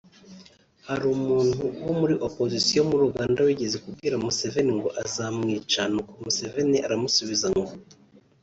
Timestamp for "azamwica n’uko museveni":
5.01-6.77